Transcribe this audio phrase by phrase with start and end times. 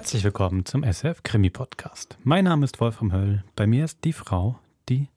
[0.00, 2.16] Herzlich willkommen zum SF Krimi Podcast.
[2.24, 3.44] Mein Name ist Wolfram Höll.
[3.54, 4.58] Bei mir ist die Frau,
[4.88, 5.08] die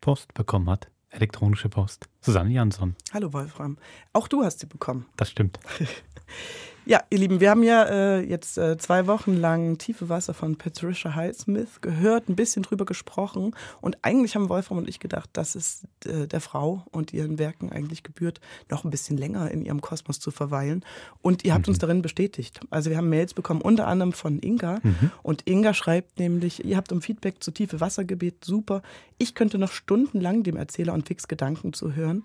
[0.00, 0.86] Post bekommen hat.
[1.10, 2.08] Elektronische Post.
[2.20, 2.94] Susanne Jansson.
[3.12, 3.76] Hallo Wolfram.
[4.12, 5.06] Auch du hast sie bekommen.
[5.16, 5.58] Das stimmt.
[6.86, 10.56] Ja, ihr Lieben, wir haben ja äh, jetzt äh, zwei Wochen lang Tiefe Wasser von
[10.56, 13.56] Patricia Highsmith gehört, ein bisschen drüber gesprochen.
[13.80, 17.72] Und eigentlich haben Wolfram und ich gedacht, dass es äh, der Frau und ihren Werken
[17.72, 18.38] eigentlich gebührt,
[18.70, 20.84] noch ein bisschen länger in ihrem Kosmos zu verweilen.
[21.22, 21.70] Und ihr habt mhm.
[21.70, 22.60] uns darin bestätigt.
[22.68, 24.80] Also wir haben Mails bekommen, unter anderem von Inga.
[24.82, 25.10] Mhm.
[25.22, 28.82] Und Inga schreibt nämlich, ihr habt um Feedback zu Tiefe Wasser gebeten, super.
[29.16, 32.24] Ich könnte noch stundenlang dem Erzähler und Fix Gedanken zuhören.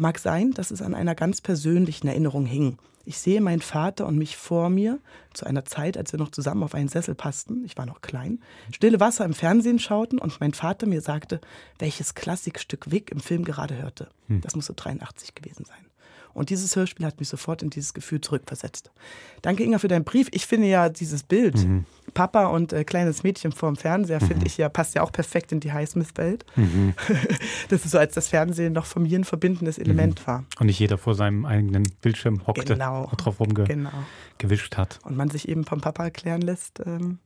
[0.00, 2.78] Mag sein, dass es an einer ganz persönlichen Erinnerung hing.
[3.04, 4.98] Ich sehe meinen Vater und mich vor mir,
[5.34, 8.40] zu einer Zeit, als wir noch zusammen auf einen Sessel passten, ich war noch klein,
[8.72, 11.38] stille Wasser im Fernsehen schauten und mein Vater mir sagte,
[11.78, 14.08] welches Klassikstück Wick im Film gerade hörte.
[14.28, 14.40] Hm.
[14.40, 15.84] Das muss so 83 gewesen sein.
[16.32, 18.90] Und dieses Hörspiel hat mich sofort in dieses Gefühl zurückversetzt.
[19.42, 20.28] Danke, Inga, für deinen Brief.
[20.30, 21.84] Ich finde ja dieses Bild, mhm.
[22.14, 24.26] Papa und äh, kleines Mädchen vorm Fernseher, mhm.
[24.26, 26.44] finde ich ja, passt ja auch perfekt in die Highsmith-Welt.
[26.56, 26.94] Mhm.
[27.68, 29.84] das ist so, als das Fernsehen noch familienverbindendes mhm.
[29.84, 30.44] Element war.
[30.58, 33.04] Und nicht jeder vor seinem eigenen Bildschirm hockte genau.
[33.10, 34.76] und drauf rumgewischt genau.
[34.76, 34.98] hat.
[35.04, 37.18] Und man sich eben vom Papa erklären lässt, ähm,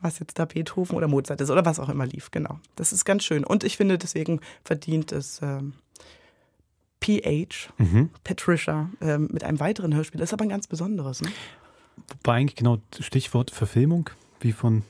[0.00, 2.30] was jetzt da Beethoven oder Mozart ist oder was auch immer lief.
[2.30, 2.58] Genau.
[2.76, 3.44] Das ist ganz schön.
[3.44, 5.40] Und ich finde, deswegen verdient es.
[5.42, 5.74] Ähm,
[7.02, 8.10] PH, mhm.
[8.24, 10.20] Patricia, ähm, mit einem weiteren Hörspiel.
[10.20, 11.22] Das ist aber ein ganz besonderes.
[11.22, 11.30] Ne?
[12.08, 14.82] Wobei eigentlich genau Stichwort Verfilmung, wie von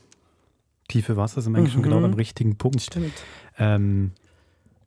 [0.87, 1.83] Tiefe Wasser, sind wir eigentlich mhm.
[1.83, 2.81] schon genau beim richtigen Punkt.
[2.81, 3.13] Stimmt.
[3.57, 4.11] Ähm,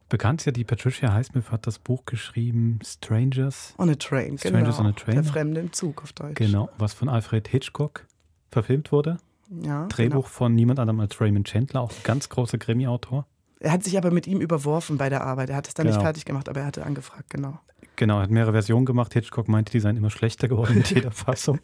[0.08, 3.74] bekannt ist ja, die Patricia Highsmith hat das Buch geschrieben, Strangers.
[3.78, 4.88] On a Train, Strangers genau.
[4.88, 5.14] on a Train.
[5.14, 6.34] Der Fremde im Zug auf Deutsch.
[6.34, 8.06] Genau, was von Alfred Hitchcock
[8.50, 9.18] verfilmt wurde.
[9.48, 10.28] Ja, Drehbuch genau.
[10.28, 13.26] von niemand anderem als Raymond Chandler, auch ein ganz großer Krimi-Autor.
[13.60, 15.48] Er hat sich aber mit ihm überworfen bei der Arbeit.
[15.48, 15.96] Er hat es dann genau.
[15.96, 17.58] nicht fertig gemacht, aber er hatte angefragt, genau.
[17.96, 19.12] Genau, er hat mehrere Versionen gemacht.
[19.12, 21.60] Hitchcock meinte, die seien immer schlechter geworden mit jeder Fassung.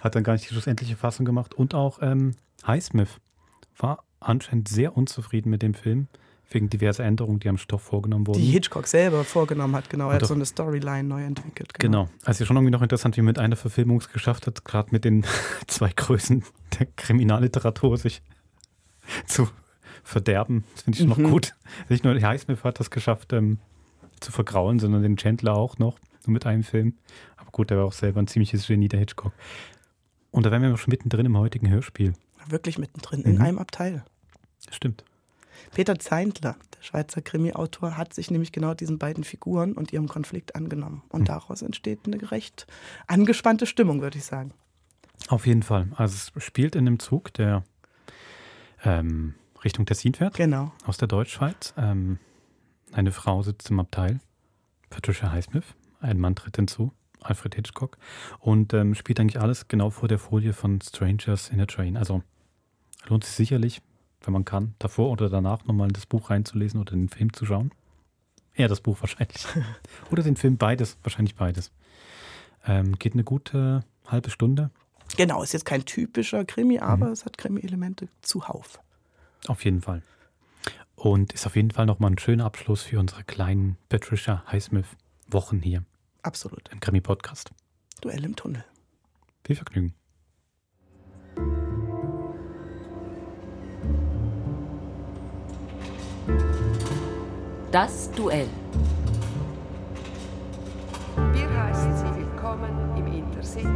[0.00, 1.54] Hat dann gar nicht die schlussendliche Fassung gemacht.
[1.54, 2.34] Und auch ähm,
[2.66, 3.20] Highsmith
[3.76, 6.08] war anscheinend sehr unzufrieden mit dem Film,
[6.50, 8.40] wegen diverser Änderungen, die am Stoff vorgenommen wurden.
[8.40, 10.10] Die Hitchcock selber vorgenommen hat, genau.
[10.10, 11.74] Er hat so eine Storyline neu entwickelt.
[11.74, 12.04] Genau.
[12.04, 12.14] genau.
[12.24, 15.04] Also schon irgendwie noch interessant, wie man mit einer Verfilmung es geschafft hat, gerade mit
[15.04, 15.24] den
[15.66, 16.44] zwei Größen
[16.78, 18.22] der Kriminalliteratur sich
[19.26, 19.48] zu
[20.02, 20.64] verderben.
[20.74, 21.22] Das finde ich mhm.
[21.22, 21.54] noch gut.
[21.88, 23.58] Nicht nur Highsmith hat das geschafft ähm,
[24.20, 26.94] zu vergrauen, sondern den Chandler auch noch, nur mit einem Film.
[27.36, 29.32] Aber gut, der war auch selber ein ziemliches Genie, der Hitchcock.
[30.30, 32.12] Und da wären wir schon mittendrin im heutigen Hörspiel.
[32.48, 33.26] Wirklich mittendrin, mhm.
[33.26, 34.04] in einem Abteil.
[34.70, 35.04] Stimmt.
[35.74, 40.54] Peter Zeintler, der Schweizer Krimi-Autor, hat sich nämlich genau diesen beiden Figuren und ihrem Konflikt
[40.54, 41.02] angenommen.
[41.08, 41.26] Und mhm.
[41.26, 42.66] daraus entsteht eine recht
[43.06, 44.52] angespannte Stimmung, würde ich sagen.
[45.28, 45.88] Auf jeden Fall.
[45.96, 47.64] Also es spielt in einem Zug, der
[48.84, 49.34] ähm,
[49.64, 50.34] Richtung Tessin fährt.
[50.34, 50.72] Genau.
[50.84, 51.74] Aus der Deutschschweiz.
[51.76, 52.18] Ähm,
[52.96, 54.20] eine Frau sitzt im Abteil,
[54.88, 55.74] Patricia Highsmith.
[56.00, 57.98] Ein Mann tritt hinzu, Alfred Hitchcock.
[58.40, 61.96] Und ähm, spielt eigentlich alles genau vor der Folie von Strangers in a Train.
[61.96, 62.22] Also
[63.06, 63.82] lohnt sich sicherlich,
[64.22, 67.70] wenn man kann, davor oder danach nochmal das Buch reinzulesen oder den Film zu schauen.
[68.54, 69.46] Eher das Buch wahrscheinlich.
[70.10, 71.72] oder den Film, beides, wahrscheinlich beides.
[72.66, 74.70] Ähm, geht eine gute halbe Stunde.
[75.18, 77.12] Genau, ist jetzt kein typischer Krimi, aber mhm.
[77.12, 78.80] es hat Krimi-Elemente zuhauf.
[79.46, 80.02] Auf jeden Fall.
[80.96, 85.84] Und ist auf jeden Fall nochmal ein schöner Abschluss für unsere kleinen Patricia Highsmith-Wochen hier.
[86.22, 86.68] Absolut.
[86.72, 87.50] Im Krimi-Podcast.
[88.00, 88.64] Duell im Tunnel.
[89.44, 89.94] Viel Vergnügen.
[97.70, 98.48] Das Duell.
[101.32, 103.66] Wir heißen Sie willkommen im Intercity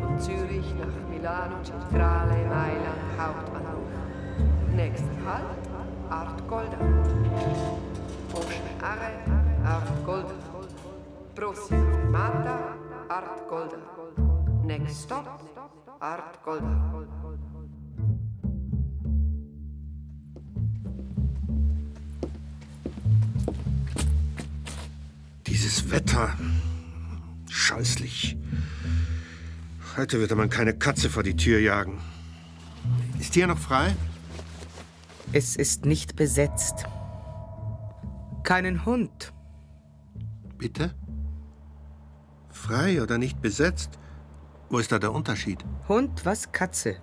[0.00, 3.84] von Zürich nach Milano, Centrale, Mailand, Hauptbahnhof.
[4.74, 5.44] Nächster Halt,
[6.10, 6.76] Art Golda.
[8.34, 9.12] Ocean Are,
[9.64, 10.34] Art Golda.
[11.36, 12.76] Prossima fermata,
[13.08, 13.76] Art Golda.
[14.64, 15.40] Next stop,
[16.00, 17.06] Art Golda.
[25.46, 26.36] Dieses Wetter.
[27.48, 28.36] Scheußlich.
[29.96, 32.00] Heute würde man keine Katze vor die Tür jagen.
[33.20, 33.94] Ist hier noch frei?
[35.32, 36.86] Es ist nicht besetzt.
[38.42, 39.32] Keinen Hund.
[40.58, 40.92] Bitte?
[42.48, 44.00] Frei oder nicht besetzt?
[44.70, 45.64] Wo ist da der Unterschied?
[45.88, 46.96] Hund, was Katze?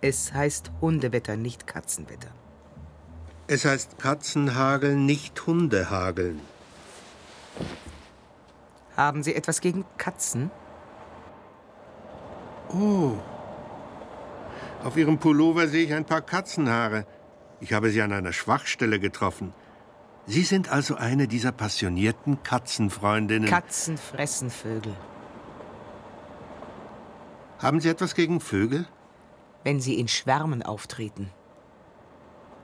[0.00, 2.30] Es heißt Hundewetter, nicht Katzenwetter.
[3.48, 6.40] Es heißt Katzenhageln, nicht Hundehageln.
[8.96, 10.52] Haben Sie etwas gegen Katzen?
[12.68, 13.14] Oh.
[14.84, 17.06] Auf Ihrem Pullover sehe ich ein paar Katzenhaare.
[17.60, 19.52] Ich habe Sie an einer Schwachstelle getroffen.
[20.26, 23.48] Sie sind also eine dieser passionierten Katzenfreundinnen.
[23.48, 24.94] Katzen fressen Vögel.
[27.58, 28.86] Haben Sie etwas gegen Vögel?
[29.64, 31.30] wenn sie in Schwärmen auftreten.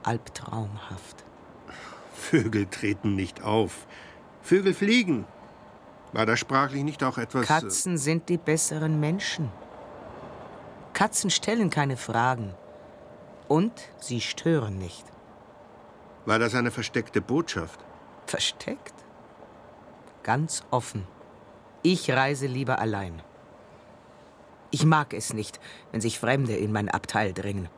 [0.03, 1.25] Albtraumhaft.
[2.13, 3.87] Vögel treten nicht auf.
[4.41, 5.25] Vögel fliegen.
[6.13, 7.43] War da sprachlich nicht auch etwas.
[7.43, 9.51] äh, Katzen sind die besseren Menschen.
[10.93, 12.53] Katzen stellen keine Fragen.
[13.47, 15.05] Und sie stören nicht.
[16.25, 17.79] War das eine versteckte Botschaft?
[18.25, 18.93] Versteckt?
[20.23, 21.07] Ganz offen.
[21.83, 23.21] Ich reise lieber allein.
[24.71, 25.61] Ich mag es nicht,
[25.91, 27.69] wenn sich Fremde in mein Abteil drängen.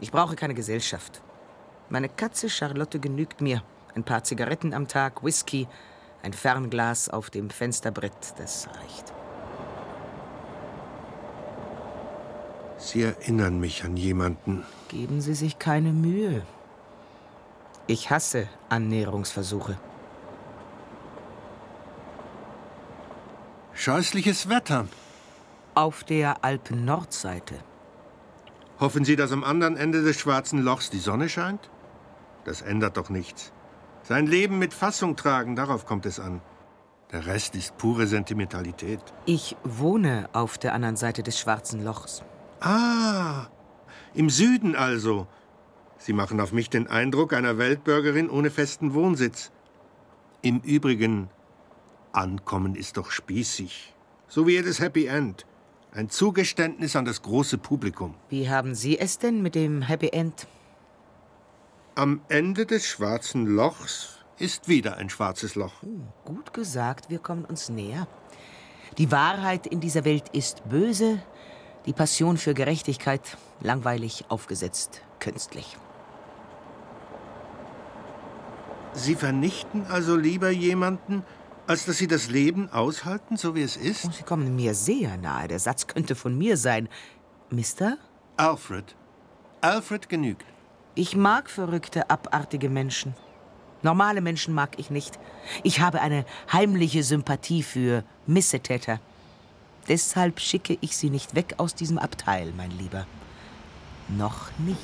[0.00, 1.22] Ich brauche keine Gesellschaft.
[1.88, 3.62] Meine Katze Charlotte genügt mir.
[3.94, 5.66] Ein paar Zigaretten am Tag, Whisky,
[6.22, 9.14] ein Fernglas auf dem Fensterbrett, das reicht.
[12.80, 14.64] Sie erinnern mich an jemanden.
[14.88, 16.42] Geben Sie sich keine Mühe.
[17.86, 19.78] Ich hasse Annäherungsversuche.
[23.74, 24.86] Scheußliches Wetter.
[25.74, 27.54] Auf der Alpen-Nordseite.
[28.80, 31.70] Hoffen Sie, dass am anderen Ende des schwarzen Lochs die Sonne scheint?
[32.44, 33.52] Das ändert doch nichts.
[34.02, 36.40] Sein Leben mit Fassung tragen, darauf kommt es an.
[37.12, 39.00] Der Rest ist pure Sentimentalität.
[39.26, 42.22] Ich wohne auf der anderen Seite des schwarzen Lochs.
[42.60, 43.46] Ah,
[44.14, 45.26] im Süden also.
[45.98, 49.50] Sie machen auf mich den Eindruck einer Weltbürgerin ohne festen Wohnsitz.
[50.42, 51.28] Im Übrigen,
[52.12, 53.94] Ankommen ist doch spießig.
[54.28, 55.46] So wie jedes Happy End.
[55.92, 58.14] Ein Zugeständnis an das große Publikum.
[58.28, 60.46] Wie haben Sie es denn mit dem Happy End?
[61.94, 65.82] Am Ende des schwarzen Lochs ist wieder ein schwarzes Loch.
[66.24, 68.06] Gut gesagt, wir kommen uns näher.
[68.98, 71.20] Die Wahrheit in dieser Welt ist böse,
[71.86, 75.76] die Passion für Gerechtigkeit langweilig aufgesetzt, künstlich.
[78.92, 81.24] Sie vernichten also lieber jemanden,
[81.66, 84.04] als dass Sie das Leben aushalten, so wie es ist?
[84.06, 85.46] Oh, Sie kommen mir sehr nahe.
[85.46, 86.88] Der Satz könnte von mir sein.
[87.50, 87.96] Mister?
[88.36, 88.96] Alfred.
[89.60, 90.44] Alfred genügt.
[90.96, 93.14] Ich mag verrückte, abartige Menschen.
[93.82, 95.18] Normale Menschen mag ich nicht.
[95.62, 99.00] Ich habe eine heimliche Sympathie für Missetäter.
[99.90, 103.08] Deshalb schicke ich sie nicht weg aus diesem Abteil, mein Lieber.
[104.06, 104.78] Noch nicht.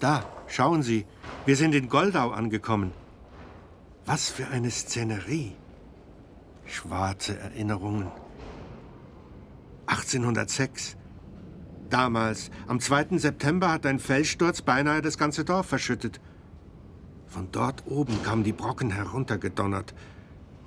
[0.00, 1.06] Da, schauen Sie,
[1.46, 2.90] wir sind in Goldau angekommen.
[4.04, 5.52] Was für eine Szenerie.
[6.66, 8.10] Schwarze Erinnerungen.
[9.86, 10.96] 1806.
[11.88, 13.16] Damals, am 2.
[13.18, 16.20] September, hat ein Felssturz beinahe das ganze Dorf verschüttet.
[17.30, 19.94] Von dort oben kamen die Brocken heruntergedonnert.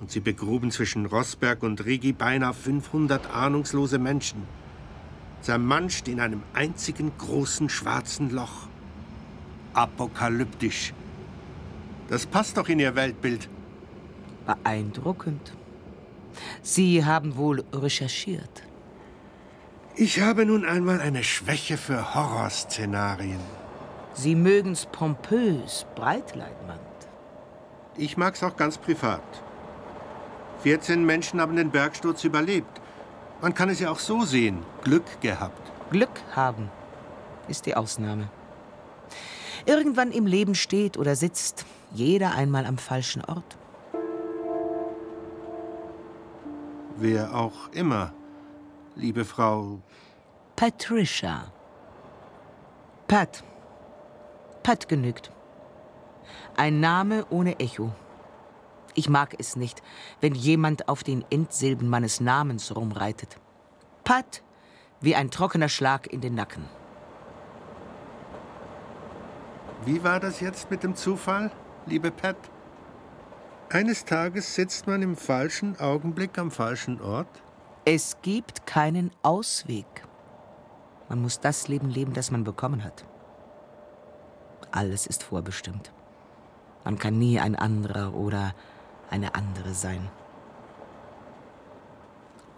[0.00, 4.42] Und sie begruben zwischen Rossberg und Rigi beinahe 500 ahnungslose Menschen.
[5.42, 8.68] Zermanscht in einem einzigen großen schwarzen Loch.
[9.74, 10.94] Apokalyptisch.
[12.08, 13.50] Das passt doch in Ihr Weltbild.
[14.46, 15.52] Beeindruckend.
[16.62, 18.62] Sie haben wohl recherchiert.
[19.96, 23.63] Ich habe nun einmal eine Schwäche für Horrorszenarien.
[24.14, 26.80] Sie mögen's pompös, Breitleitmand.
[27.96, 29.22] Ich mag's auch ganz privat.
[30.62, 32.80] 14 Menschen haben den Bergsturz überlebt.
[33.42, 34.62] Man kann es ja auch so sehen.
[34.84, 35.60] Glück gehabt.
[35.90, 36.70] Glück haben
[37.48, 38.30] ist die Ausnahme.
[39.66, 43.56] Irgendwann im Leben steht oder sitzt jeder einmal am falschen Ort.
[46.96, 48.12] Wer auch immer,
[48.94, 49.80] liebe Frau.
[50.54, 51.52] Patricia.
[53.08, 53.42] Pat.
[54.64, 55.30] Pat genügt.
[56.56, 57.92] Ein Name ohne Echo.
[58.94, 59.82] Ich mag es nicht,
[60.22, 63.36] wenn jemand auf den Endsilben meines Namens rumreitet.
[64.04, 64.42] Pat
[65.02, 66.64] wie ein trockener Schlag in den Nacken.
[69.84, 71.50] Wie war das jetzt mit dem Zufall,
[71.84, 72.36] liebe Pat?
[73.68, 77.42] Eines Tages sitzt man im falschen Augenblick am falschen Ort?
[77.84, 80.06] Es gibt keinen Ausweg.
[81.10, 83.04] Man muss das Leben leben, das man bekommen hat.
[84.74, 85.92] Alles ist vorbestimmt.
[86.82, 88.56] Man kann nie ein anderer oder
[89.08, 90.10] eine andere sein.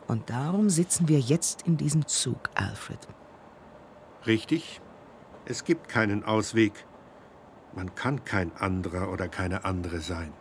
[0.07, 3.07] Und darum sitzen wir jetzt in diesem Zug, Alfred.
[4.27, 4.81] Richtig.
[5.45, 6.87] Es gibt keinen Ausweg.
[7.75, 10.33] Man kann kein anderer oder keine andere sein.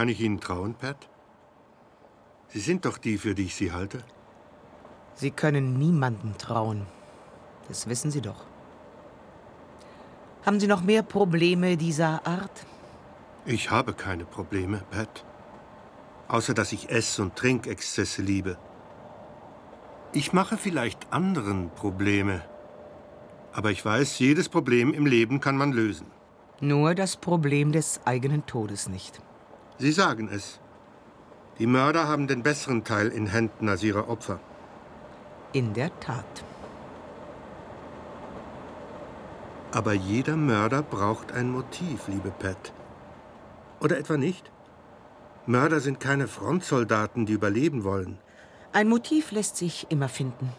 [0.00, 1.10] Kann ich Ihnen trauen, Pat?
[2.48, 4.02] Sie sind doch die, für die ich Sie halte.
[5.12, 6.86] Sie können niemandem trauen.
[7.68, 8.46] Das wissen Sie doch.
[10.46, 12.64] Haben Sie noch mehr Probleme dieser Art?
[13.44, 15.26] Ich habe keine Probleme, Pat.
[16.28, 18.56] außer dass ich Ess- und Trinkexzesse liebe.
[20.14, 22.42] Ich mache vielleicht anderen Probleme,
[23.52, 26.06] aber ich weiß, jedes Problem im Leben kann man lösen.
[26.62, 29.20] Nur das Problem des eigenen Todes nicht.
[29.80, 30.60] Sie sagen es.
[31.58, 34.38] Die Mörder haben den besseren Teil in Händen als ihre Opfer.
[35.54, 36.44] In der Tat.
[39.72, 42.74] Aber jeder Mörder braucht ein Motiv, liebe Pat.
[43.80, 44.50] Oder etwa nicht?
[45.46, 48.18] Mörder sind keine Frontsoldaten, die überleben wollen.
[48.72, 50.52] Ein Motiv lässt sich immer finden.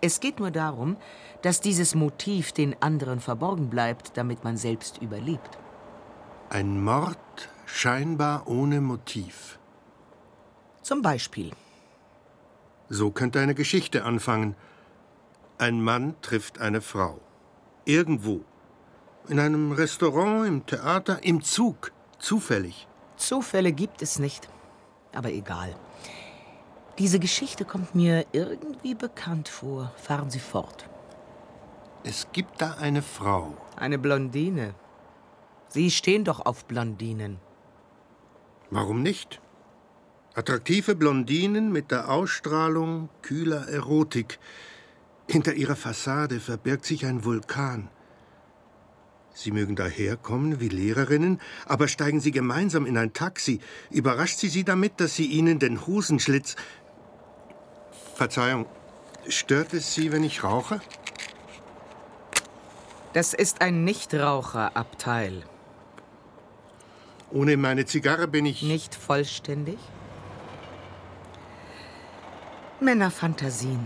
[0.00, 0.96] Es geht nur darum,
[1.42, 5.58] dass dieses Motiv den anderen verborgen bleibt, damit man selbst überlebt.
[6.48, 9.58] Ein Mord scheinbar ohne Motiv.
[10.82, 11.50] Zum Beispiel.
[12.88, 14.54] So könnte eine Geschichte anfangen.
[15.58, 17.20] Ein Mann trifft eine Frau.
[17.84, 18.44] Irgendwo.
[19.28, 21.92] In einem Restaurant, im Theater, im Zug.
[22.18, 22.86] Zufällig.
[23.16, 24.48] Zufälle gibt es nicht.
[25.12, 25.74] Aber egal.
[26.98, 29.92] Diese Geschichte kommt mir irgendwie bekannt vor.
[29.96, 30.88] Fahren Sie fort.
[32.04, 33.56] Es gibt da eine Frau.
[33.76, 34.74] Eine Blondine.
[35.68, 37.40] Sie stehen doch auf Blondinen.
[38.70, 39.40] Warum nicht?
[40.34, 44.38] Attraktive Blondinen mit der Ausstrahlung kühler Erotik.
[45.28, 47.88] Hinter ihrer Fassade verbirgt sich ein Vulkan.
[49.32, 54.64] Sie mögen daherkommen wie Lehrerinnen, aber steigen Sie gemeinsam in ein Taxi, überrascht sie Sie
[54.64, 56.54] damit, dass sie Ihnen den Hosenschlitz.
[58.14, 58.66] Verzeihung,
[59.28, 60.80] stört es Sie, wenn ich rauche?
[63.12, 65.44] Das ist ein Nichtraucherabteil.
[67.34, 68.62] Ohne meine Zigarre bin ich.
[68.62, 69.76] Nicht vollständig?
[72.78, 73.80] Männerfantasien.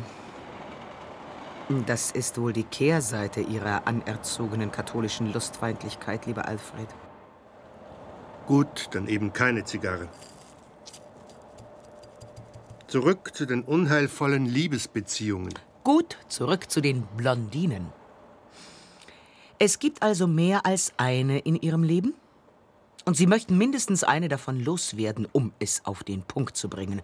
[1.86, 6.88] Das ist wohl die Kehrseite Ihrer anerzogenen katholischen Lustfeindlichkeit, lieber Alfred.
[8.46, 10.08] Gut, dann eben keine Zigarre.
[12.86, 15.54] Zurück zu den unheilvollen Liebesbeziehungen.
[15.84, 17.86] Gut, zurück zu den Blondinen.
[19.58, 22.14] Es gibt also mehr als eine in Ihrem Leben?
[23.08, 27.00] Und Sie möchten mindestens eine davon loswerden, um es auf den Punkt zu bringen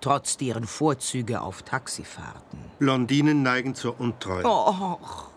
[0.00, 2.58] trotz deren Vorzüge auf Taxifahrten.
[2.78, 4.44] Blondinen neigen zur Untreue.
[4.44, 5.30] Och,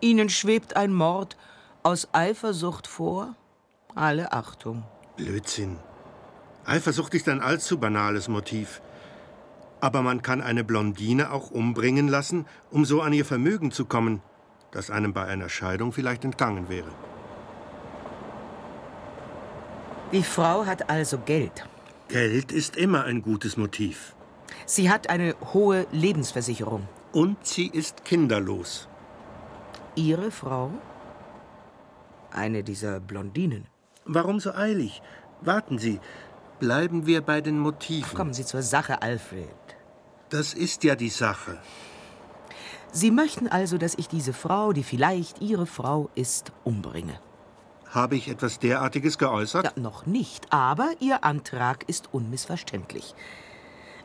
[0.00, 1.36] Ihnen schwebt ein Mord
[1.82, 3.34] aus Eifersucht vor?
[3.94, 4.84] Alle Achtung.
[5.16, 5.76] Blödsinn.
[6.64, 8.80] Eifersucht ist ein allzu banales Motiv.
[9.80, 14.20] Aber man kann eine Blondine auch umbringen lassen, um so an ihr Vermögen zu kommen,
[14.72, 16.90] das einem bei einer Scheidung vielleicht entgangen wäre.
[20.12, 21.64] Die Frau hat also Geld.
[22.08, 24.16] Geld ist immer ein gutes Motiv.
[24.66, 26.88] Sie hat eine hohe Lebensversicherung.
[27.12, 28.88] Und sie ist kinderlos.
[29.94, 30.72] Ihre Frau?
[32.32, 33.66] Eine dieser Blondinen.
[34.04, 35.00] Warum so eilig?
[35.42, 36.00] Warten Sie.
[36.58, 38.16] Bleiben wir bei den Motiven.
[38.16, 39.48] Kommen Sie zur Sache, Alfred.
[40.28, 41.58] Das ist ja die Sache.
[42.90, 47.20] Sie möchten also, dass ich diese Frau, die vielleicht Ihre Frau ist, umbringe.
[47.90, 49.64] Habe ich etwas derartiges geäußert?
[49.64, 53.14] Ja, noch nicht, aber Ihr Antrag ist unmissverständlich.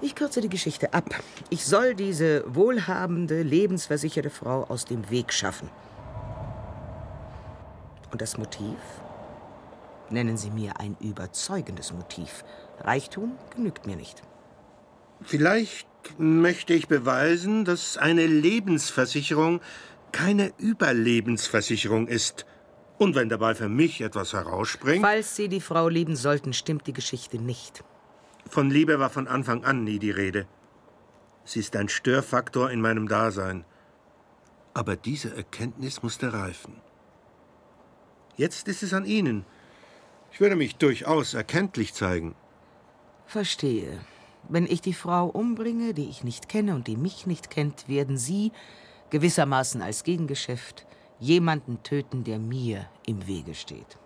[0.02, 1.06] Ich kürze die Geschichte ab.
[1.50, 5.70] Ich soll diese wohlhabende, lebensversicherte Frau aus dem Weg schaffen.
[8.12, 8.78] Und das Motiv?
[10.10, 12.44] Nennen Sie mir ein überzeugendes Motiv.
[12.80, 14.24] Reichtum genügt mir nicht.
[15.22, 15.88] Vielleicht
[16.18, 19.62] möchte ich beweisen, dass eine Lebensversicherung
[20.12, 22.46] keine Überlebensversicherung ist.
[22.98, 25.02] Und wenn dabei für mich etwas herausspringt.
[25.04, 27.84] Falls Sie die Frau lieben sollten, stimmt die Geschichte nicht.
[28.48, 30.48] Von Liebe war von Anfang an nie die Rede.
[31.44, 33.66] Sie ist ein Störfaktor in meinem Dasein.
[34.74, 36.82] Aber diese Erkenntnis musste reifen.
[38.38, 39.46] Jetzt ist es an Ihnen.
[40.32, 42.36] Ich würde mich durchaus erkenntlich zeigen.
[43.26, 44.00] Verstehe.
[44.48, 48.18] Wenn ich die Frau umbringe, die ich nicht kenne und die mich nicht kennt, werden
[48.18, 48.52] Sie
[49.10, 50.86] gewissermaßen als Gegengeschäft
[51.20, 53.98] jemanden töten, der mir im Wege steht.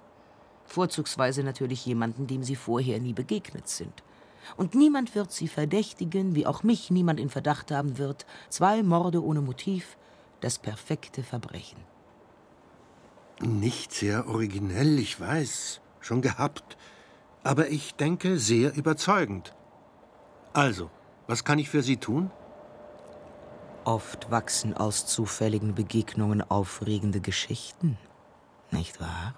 [0.66, 4.04] Vorzugsweise natürlich jemanden, dem Sie vorher nie begegnet sind.
[4.58, 8.26] Und niemand wird Sie verdächtigen, wie auch mich niemand in Verdacht haben wird.
[8.50, 9.98] Zwei Morde ohne Motiv,
[10.42, 11.80] das perfekte Verbrechen.
[13.42, 15.82] Nicht sehr originell, ich weiß.
[16.02, 16.78] Schon gehabt.
[17.44, 19.54] Aber ich denke, sehr überzeugend.
[20.54, 20.90] Also,
[21.28, 22.32] was kann ich für Sie tun?
[23.90, 27.98] Oft wachsen aus zufälligen Begegnungen aufregende Geschichten,
[28.70, 29.34] nicht wahr?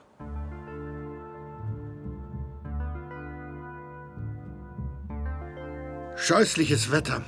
[6.17, 7.23] Scheußliches Wetter.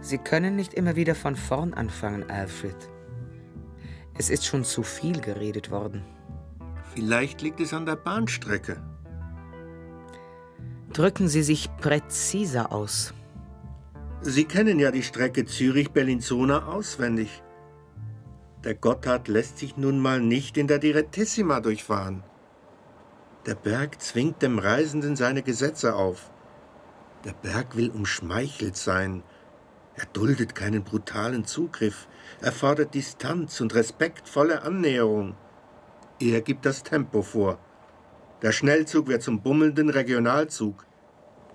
[0.00, 2.76] Sie können nicht immer wieder von vorn anfangen, Alfred.
[4.16, 6.04] Es ist schon zu viel geredet worden.
[6.94, 8.80] Vielleicht liegt es an der Bahnstrecke.
[10.92, 13.12] Drücken Sie sich präziser aus.
[14.24, 17.42] Sie kennen ja die Strecke Zürich-Bellinzona auswendig.
[18.62, 22.22] Der Gotthard lässt sich nun mal nicht in der Direttissima durchfahren.
[23.46, 26.30] Der Berg zwingt dem Reisenden seine Gesetze auf.
[27.24, 29.24] Der Berg will umschmeichelt sein.
[29.96, 32.06] Er duldet keinen brutalen Zugriff.
[32.40, 35.34] Er fordert Distanz und respektvolle Annäherung.
[36.20, 37.58] Er gibt das Tempo vor.
[38.42, 40.86] Der Schnellzug wird zum bummelnden Regionalzug.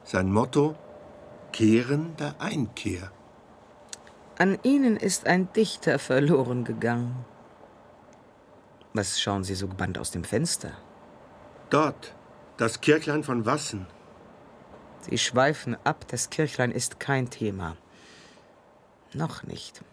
[0.04, 0.76] Sein Motto
[1.52, 3.12] Kehren der Einkehr.
[4.38, 7.26] An Ihnen ist ein Dichter verloren gegangen.
[8.94, 10.72] Was schauen Sie so gebannt aus dem Fenster?
[11.70, 12.16] Dort,
[12.58, 13.88] das Kirchlein von Wassen.
[15.02, 17.78] Sie schweifen ab, das Kirchlein ist kein Thema.
[19.14, 19.84] Noch nicht.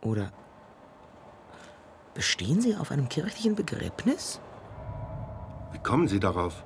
[0.00, 0.32] Oder
[2.14, 4.40] bestehen Sie auf einem kirchlichen Begräbnis?
[5.72, 6.64] Wie kommen Sie darauf?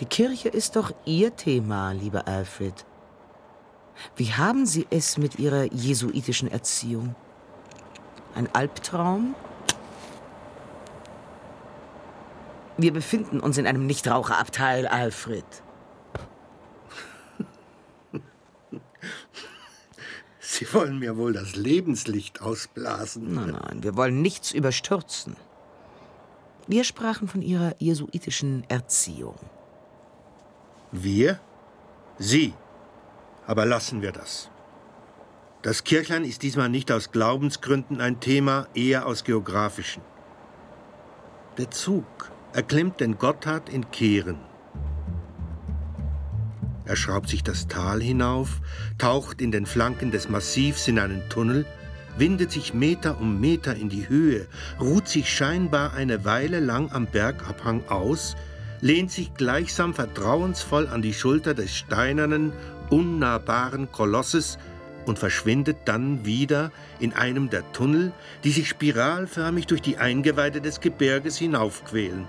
[0.00, 2.86] Die Kirche ist doch Ihr Thema, lieber Alfred.
[4.16, 7.14] Wie haben Sie es mit Ihrer jesuitischen Erziehung?
[8.34, 9.34] Ein Albtraum?
[12.78, 15.44] Wir befinden uns in einem Nichtraucherabteil, Alfred.
[20.40, 23.34] Sie wollen mir wohl das Lebenslicht ausblasen.
[23.34, 25.36] Nein, nein, wir wollen nichts überstürzen.
[26.66, 29.36] Wir sprachen von Ihrer jesuitischen Erziehung.
[30.92, 31.38] Wir?
[32.18, 32.52] Sie.
[33.46, 34.50] Aber lassen wir das.
[35.62, 40.02] Das Kirchlein ist diesmal nicht aus Glaubensgründen ein Thema, eher aus geografischen.
[41.58, 44.38] Der Zug erklimmt den Gotthard in Kehren.
[46.86, 48.60] Er schraubt sich das Tal hinauf,
[48.98, 51.66] taucht in den Flanken des Massivs in einen Tunnel,
[52.16, 54.48] windet sich Meter um Meter in die Höhe,
[54.80, 58.34] ruht sich scheinbar eine Weile lang am Bergabhang aus,
[58.80, 62.52] lehnt sich gleichsam vertrauensvoll an die Schulter des steinernen,
[62.90, 64.58] unnahbaren Kolosses
[65.06, 68.12] und verschwindet dann wieder in einem der Tunnel,
[68.44, 72.26] die sich spiralförmig durch die Eingeweide des Gebirges hinaufquälen.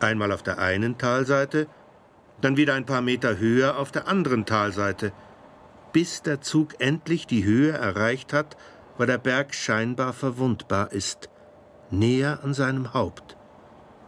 [0.00, 1.66] Einmal auf der einen Talseite,
[2.40, 5.12] dann wieder ein paar Meter höher auf der anderen Talseite,
[5.92, 8.56] bis der Zug endlich die Höhe erreicht hat,
[8.98, 11.30] wo der Berg scheinbar verwundbar ist,
[11.90, 13.35] näher an seinem Haupt,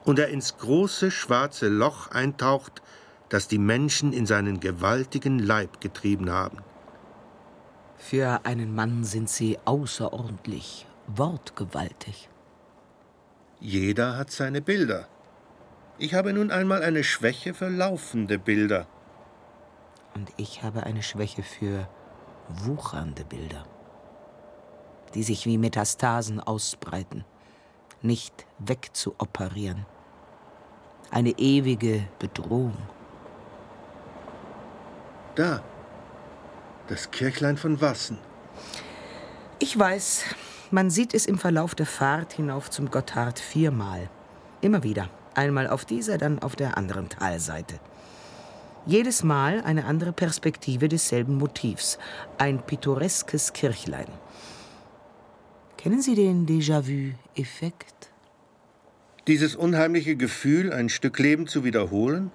[0.09, 2.81] und er ins große schwarze Loch eintaucht,
[3.29, 6.63] das die Menschen in seinen gewaltigen Leib getrieben haben.
[7.99, 12.31] Für einen Mann sind Sie außerordentlich wortgewaltig.
[13.61, 15.09] Jeder hat seine Bilder.
[15.99, 18.87] Ich habe nun einmal eine Schwäche für laufende Bilder.
[20.15, 21.87] Und ich habe eine Schwäche für
[22.49, 23.67] wuchernde Bilder,
[25.15, 27.27] die sich wie Metastasen ausbreiten,
[28.01, 29.85] nicht wegzuoperieren.
[31.11, 32.77] Eine ewige Bedrohung.
[35.35, 35.63] Da,
[36.89, 38.19] das Kirchlein von Wassen.
[39.59, 40.25] Ich weiß,
[40.71, 44.11] man sieht es im Verlauf der Fahrt hinauf zum Gotthard viermal.
[44.61, 45.09] Immer wieder.
[45.35, 47.79] Einmal auf dieser, dann auf der anderen Talseite.
[48.87, 51.99] Jedes Mal eine andere Perspektive desselben Motivs.
[52.39, 54.09] Ein pittoreskes Kirchlein.
[55.77, 58.08] Kennen Sie den Déjà-vu-Effekt?
[59.29, 62.33] Dieses unheimliche Gefühl, ein Stück Leben zu wiederholen?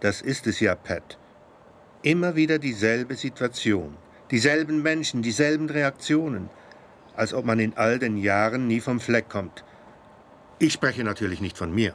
[0.00, 1.18] Das ist es ja, Pat.
[2.02, 3.96] Immer wieder dieselbe Situation,
[4.30, 6.50] dieselben Menschen, dieselben Reaktionen,
[7.16, 9.64] als ob man in all den Jahren nie vom Fleck kommt.
[10.58, 11.94] Ich spreche natürlich nicht von mir.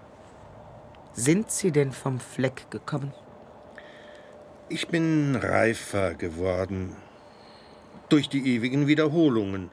[1.14, 3.14] Sind Sie denn vom Fleck gekommen?
[4.70, 6.96] Ich bin reifer geworden.
[8.10, 9.70] Durch die ewigen Wiederholungen.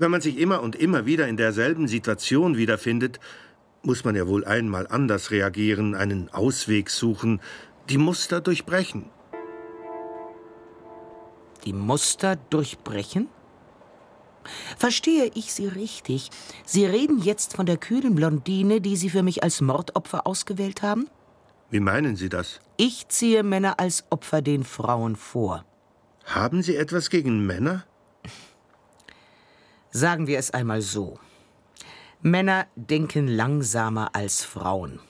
[0.00, 3.20] Wenn man sich immer und immer wieder in derselben Situation wiederfindet,
[3.82, 7.38] muss man ja wohl einmal anders reagieren, einen Ausweg suchen,
[7.90, 9.04] die Muster durchbrechen.
[11.66, 13.28] Die Muster durchbrechen?
[14.78, 16.30] Verstehe ich Sie richtig?
[16.64, 21.10] Sie reden jetzt von der kühlen Blondine, die Sie für mich als Mordopfer ausgewählt haben?
[21.68, 22.60] Wie meinen Sie das?
[22.78, 25.66] Ich ziehe Männer als Opfer den Frauen vor.
[26.24, 27.84] Haben Sie etwas gegen Männer?
[29.90, 31.18] Sagen wir es einmal so.
[32.22, 35.00] Männer denken langsamer als Frauen.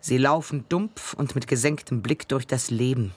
[0.00, 3.14] Sie laufen dumpf und mit gesenktem Blick durch das Leben,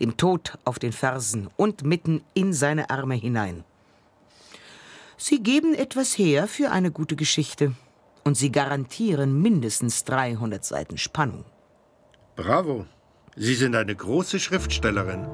[0.00, 3.64] dem Tod auf den Fersen und mitten in seine Arme hinein.
[5.16, 7.74] Sie geben etwas her für eine gute Geschichte.
[8.24, 11.44] Und Sie garantieren mindestens 300 Seiten Spannung.
[12.36, 12.86] Bravo.
[13.36, 15.26] Sie sind eine große Schriftstellerin.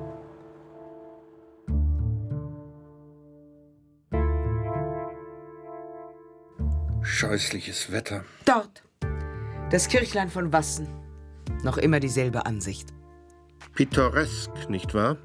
[7.06, 8.24] Scheußliches Wetter.
[8.44, 8.82] Dort.
[9.70, 10.88] Das Kirchlein von Wassen.
[11.62, 12.92] Noch immer dieselbe Ansicht.
[13.74, 15.16] Pittoresk, nicht wahr?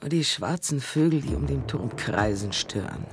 [0.00, 3.06] Nur die schwarzen Vögel, die um den Turm kreisen, stören.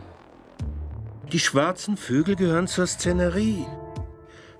[1.34, 3.65] Die schwarzen Vögel gehören zur Szenerie.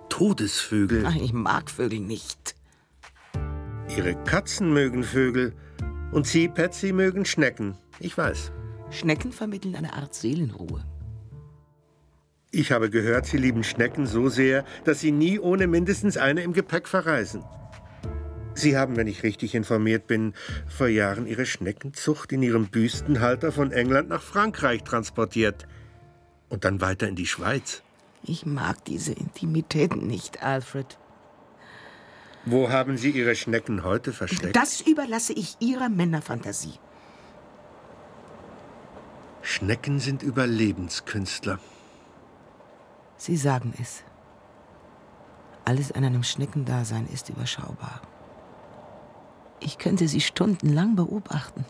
[0.10, 1.06] Todesvögel.
[1.08, 2.56] Ach, ich mag Vögel nicht.
[3.96, 5.56] Ihre Katzen mögen Vögel.
[6.12, 7.78] Und Sie, Patsy, mögen Schnecken.
[8.00, 8.52] Ich weiß.
[8.92, 10.84] Schnecken vermitteln eine Art Seelenruhe.
[12.52, 16.54] Ich habe gehört, Sie lieben Schnecken so sehr, dass Sie nie ohne mindestens eine im
[16.54, 17.44] Gepäck verreisen.
[18.56, 20.34] Sie haben, wenn ich richtig informiert bin,
[20.68, 25.68] vor Jahren Ihre Schneckenzucht in Ihrem Büstenhalter von England nach Frankreich transportiert.
[26.50, 27.84] Und dann weiter in die Schweiz.
[28.24, 30.98] Ich mag diese Intimitäten nicht, Alfred.
[32.46, 34.56] Wo haben Sie Ihre Schnecken heute versteckt?
[34.56, 36.80] Das überlasse ich Ihrer Männerfantasie.
[39.44, 41.60] Schnecken sind Überlebenskünstler.
[43.20, 44.02] Sie sagen es.
[45.66, 48.02] Alles an einem Schneckendasein ist überschaubar.
[49.60, 51.66] Ich könnte sie stundenlang beobachten.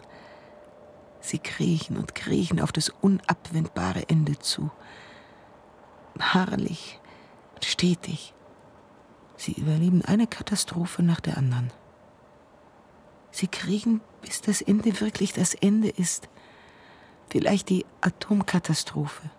[1.22, 4.70] Sie kriechen und kriechen auf das unabwendbare Ende zu.
[6.14, 7.00] Beharrlich
[7.62, 8.36] stetig.
[9.36, 11.72] Sie überleben eine Katastrophe nach der anderen.
[13.32, 16.30] Sie kriechen, bis das Ende wirklich das Ende ist.
[17.32, 19.32] Vielleicht die Atomkatastrophe.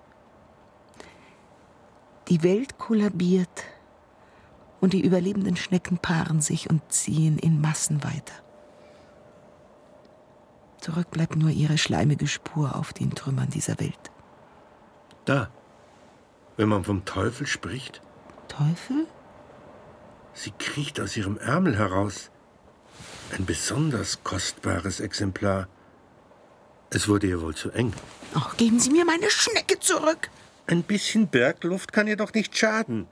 [2.31, 3.65] Die Welt kollabiert
[4.81, 8.35] und die überlebenden Schnecken paaren sich und ziehen in Massen weiter.
[10.81, 14.13] Zurück bleibt nur ihre schleimige Spur auf den Trümmern dieser Welt.
[15.25, 15.51] Da,
[16.57, 18.01] wenn man vom Teufel spricht.
[18.47, 19.07] Teufel?
[20.33, 22.31] Sie kriecht aus ihrem Ärmel heraus.
[23.37, 25.67] Ein besonders kostbares Exemplar.
[26.91, 27.93] Es wurde ihr wohl zu eng.
[28.35, 30.31] Ach, geben Sie mir meine Schnecke zurück.
[30.71, 33.09] Ein bisschen Bergluft kann ihr doch nicht schaden.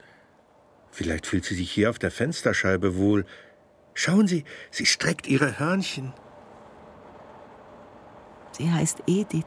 [0.91, 3.25] Vielleicht fühlt sie sich hier auf der Fensterscheibe wohl.
[3.93, 6.13] Schauen Sie, sie streckt ihre Hörnchen.
[8.53, 9.43] Sie heißt Edith.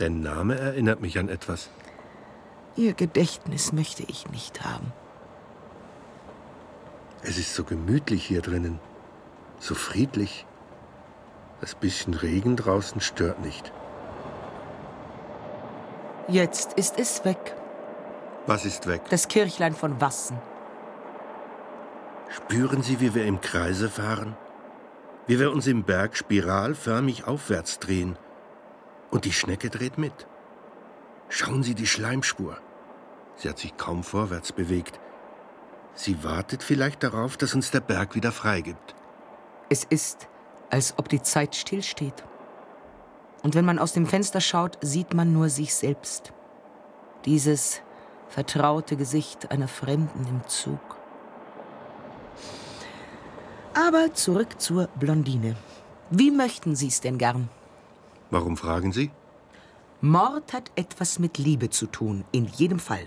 [0.00, 1.70] Der Name erinnert mich an etwas.
[2.74, 4.92] Ihr Gedächtnis möchte ich nicht haben.
[7.22, 8.80] Es ist so gemütlich hier drinnen,
[9.60, 10.44] so friedlich.
[11.60, 13.72] Das bisschen Regen draußen stört nicht.
[16.30, 17.56] Jetzt ist es weg.
[18.46, 19.02] Was ist weg?
[19.10, 20.38] Das Kirchlein von Wassen.
[22.28, 24.36] Spüren Sie, wie wir im Kreise fahren?
[25.26, 28.16] Wie wir uns im Berg spiralförmig aufwärts drehen?
[29.10, 30.28] Und die Schnecke dreht mit.
[31.28, 32.56] Schauen Sie die Schleimspur.
[33.34, 35.00] Sie hat sich kaum vorwärts bewegt.
[35.94, 38.94] Sie wartet vielleicht darauf, dass uns der Berg wieder freigibt.
[39.68, 40.28] Es ist,
[40.70, 42.22] als ob die Zeit stillsteht.
[43.42, 46.32] Und wenn man aus dem Fenster schaut, sieht man nur sich selbst.
[47.24, 47.80] Dieses
[48.28, 50.80] vertraute Gesicht einer Fremden im Zug.
[53.74, 55.56] Aber zurück zur Blondine.
[56.10, 57.48] Wie möchten Sie es denn gern?
[58.30, 59.10] Warum fragen Sie?
[60.00, 63.06] Mord hat etwas mit Liebe zu tun, in jedem Fall.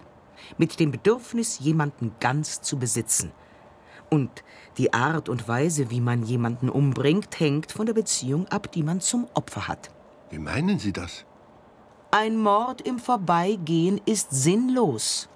[0.57, 3.31] Mit dem Bedürfnis, jemanden ganz zu besitzen.
[4.09, 4.43] Und
[4.77, 9.01] die Art und Weise, wie man jemanden umbringt, hängt von der Beziehung ab, die man
[9.01, 9.89] zum Opfer hat.
[10.33, 11.25] Wie meinen Sie das?
[12.09, 15.29] Ein Mord im Vorbeigehen ist sinnlos.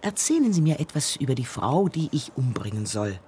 [0.00, 3.20] Erzählen Sie mir etwas über die Frau, die ich umbringen soll.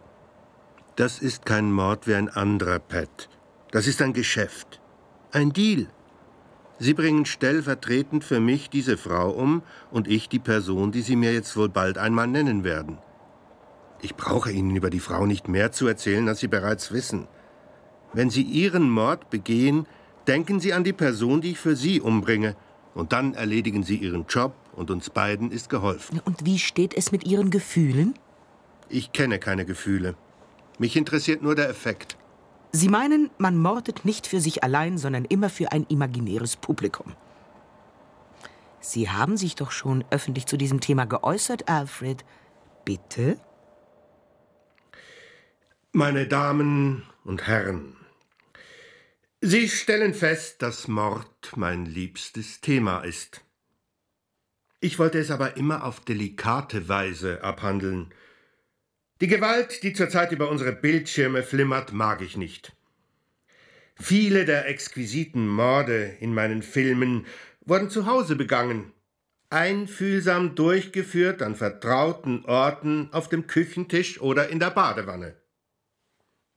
[0.97, 3.29] Das ist kein Mord wie ein anderer, Pat.
[3.73, 4.81] Das ist ein Geschäft.
[5.33, 5.87] Ein Deal.
[6.79, 11.35] Sie bringen stellvertretend für mich diese Frau um und ich die Person, die Sie mir
[11.35, 12.97] jetzt wohl bald einmal nennen werden.
[14.01, 17.29] Ich brauche Ihnen über die Frau nicht mehr zu erzählen, als Sie bereits wissen.
[18.15, 19.87] Wenn Sie Ihren Mord begehen,
[20.27, 22.57] denken Sie an die Person, die ich für Sie umbringe,
[22.95, 26.21] und dann erledigen Sie Ihren Job und uns beiden ist geholfen.
[26.25, 28.15] Und wie steht es mit Ihren Gefühlen?
[28.89, 30.15] Ich kenne keine Gefühle.
[30.79, 32.17] Mich interessiert nur der Effekt.
[32.73, 37.13] Sie meinen, man mordet nicht für sich allein, sondern immer für ein imaginäres Publikum.
[38.81, 42.25] Sie haben sich doch schon öffentlich zu diesem Thema geäußert, Alfred.
[42.85, 43.39] Bitte?
[45.93, 47.97] Meine Damen und Herren,
[49.45, 53.41] Sie stellen fest, dass Mord mein liebstes Thema ist.
[54.79, 58.15] Ich wollte es aber immer auf delikate Weise abhandeln.
[59.21, 62.73] Die Gewalt, die zurzeit über unsere Bildschirme flimmert, mag ich nicht.
[63.97, 67.27] Viele der exquisiten Morde in meinen Filmen
[67.65, 68.93] wurden zu Hause begangen,
[69.51, 75.42] einfühlsam durchgeführt an vertrauten Orten auf dem Küchentisch oder in der Badewanne.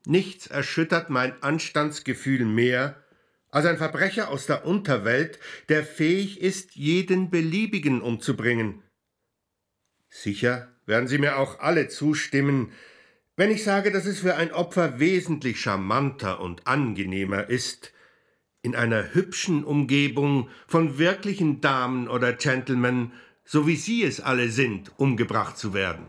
[0.06, 3.04] Nichts erschüttert mein Anstandsgefühl mehr
[3.50, 5.39] als ein Verbrecher aus der Unterwelt,
[5.70, 8.84] der fähig ist, jeden beliebigen umzubringen.
[10.10, 12.72] Sicher werden Sie mir auch alle zustimmen,
[13.38, 17.91] wenn ich sage, dass es für ein Opfer wesentlich charmanter und angenehmer ist,
[18.62, 23.12] in einer hübschen Umgebung von wirklichen Damen oder Gentlemen,
[23.44, 26.08] so wie Sie es alle sind, umgebracht zu werden.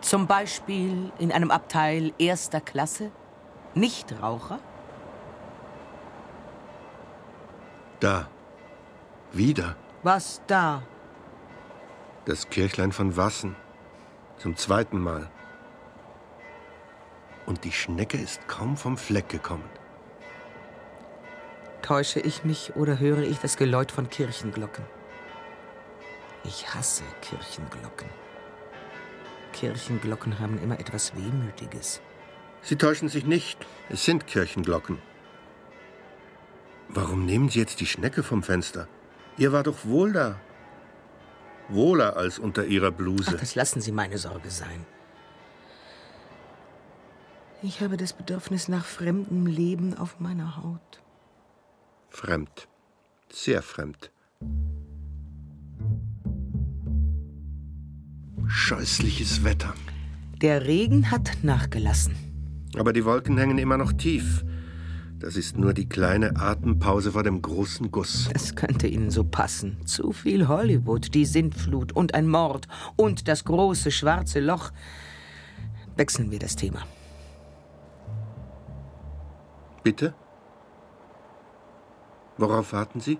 [0.00, 3.12] Zum Beispiel in einem Abteil erster Klasse?
[3.74, 4.58] Nichtraucher?
[8.00, 8.28] Da.
[9.32, 9.76] Wieder.
[10.02, 10.82] Was da?
[12.24, 13.56] Das Kirchlein von Wassen.
[14.38, 15.30] Zum zweiten Mal.
[17.44, 19.68] Und die Schnecke ist kaum vom Fleck gekommen.
[21.82, 24.84] Täusche ich mich oder höre ich das Geläut von Kirchenglocken?
[26.44, 28.08] Ich hasse Kirchenglocken.
[29.52, 32.00] Kirchenglocken haben immer etwas Wehmütiges.
[32.62, 33.58] Sie täuschen sich nicht.
[33.88, 34.98] Es sind Kirchenglocken.
[36.88, 38.88] Warum nehmen Sie jetzt die Schnecke vom Fenster?
[39.38, 40.40] Ihr war doch wohl da.
[41.68, 43.32] Wohler als unter Ihrer Bluse.
[43.34, 44.84] Ach, das lassen Sie meine Sorge sein.
[47.62, 51.02] Ich habe das Bedürfnis nach fremdem Leben auf meiner Haut.
[52.08, 52.68] Fremd.
[53.30, 54.10] Sehr fremd.
[58.52, 59.74] Scheußliches Wetter.
[60.42, 62.16] Der Regen hat nachgelassen.
[62.76, 64.44] Aber die Wolken hängen immer noch tief.
[65.20, 68.28] Das ist nur die kleine Atempause vor dem großen Guss.
[68.32, 69.86] Das könnte Ihnen so passen.
[69.86, 74.72] Zu viel Hollywood, die Sintflut und ein Mord und das große schwarze Loch.
[75.96, 76.82] Wechseln wir das Thema.
[79.84, 80.12] Bitte?
[82.36, 83.18] Worauf warten Sie?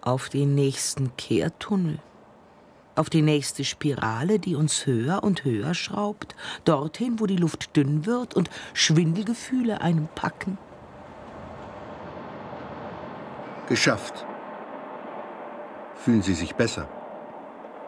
[0.00, 2.00] Auf den nächsten Kehrtunnel.
[2.96, 8.06] Auf die nächste Spirale, die uns höher und höher schraubt, dorthin, wo die Luft dünn
[8.06, 10.58] wird und Schwindelgefühle einem packen.
[13.68, 14.24] Geschafft.
[15.96, 16.88] Fühlen Sie sich besser?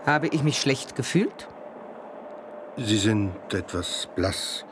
[0.07, 1.49] Habe ich mich schlecht gefühlt?
[2.77, 4.65] Sie sind etwas blass.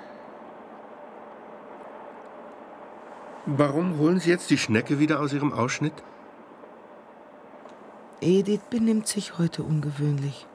[3.47, 5.93] Warum holen Sie jetzt die Schnecke wieder aus Ihrem Ausschnitt?
[8.25, 10.47] Edith benimmt sich heute ungewöhnlich.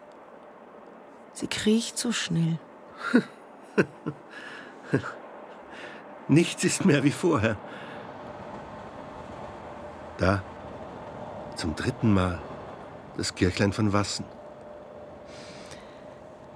[1.34, 2.58] Sie kriecht so schnell.
[6.28, 7.58] Nichts ist mehr wie vorher.
[10.18, 10.44] Da,
[11.56, 12.40] zum dritten Mal,
[13.18, 14.26] das Kirchlein von Wassen.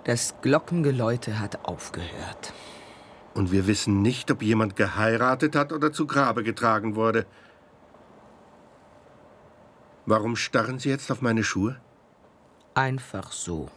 [0.05, 2.53] Das Glockengeläute hat aufgehört.
[3.35, 7.27] Und wir wissen nicht, ob jemand geheiratet hat oder zu Grabe getragen wurde.
[10.05, 11.77] Warum starren Sie jetzt auf meine Schuhe?
[12.73, 13.69] Einfach so.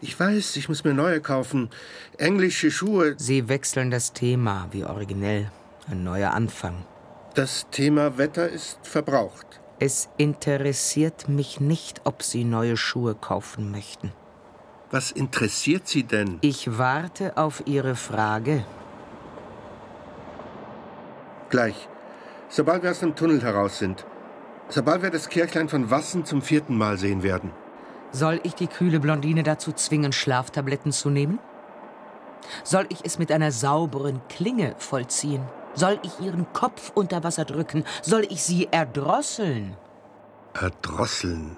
[0.00, 1.70] Ich weiß, ich muss mir neue kaufen.
[2.18, 3.14] Englische Schuhe.
[3.18, 5.50] Sie wechseln das Thema, wie originell.
[5.90, 6.84] Ein neuer Anfang.
[7.34, 9.60] Das Thema Wetter ist verbraucht.
[9.80, 14.12] Es interessiert mich nicht, ob Sie neue Schuhe kaufen möchten.
[14.90, 16.38] Was interessiert Sie denn?
[16.42, 18.64] Ich warte auf Ihre Frage.
[21.48, 21.88] Gleich.
[22.48, 24.04] Sobald wir aus dem Tunnel heraus sind.
[24.68, 27.50] Sobald wir das Kirchlein von Wassen zum vierten Mal sehen werden.
[28.12, 31.38] Soll ich die kühle Blondine dazu zwingen, Schlaftabletten zu nehmen?
[32.64, 35.42] Soll ich es mit einer sauberen Klinge vollziehen?
[35.74, 37.84] Soll ich ihren Kopf unter Wasser drücken?
[38.02, 39.76] Soll ich sie erdrosseln?
[40.54, 41.56] Erdrosseln?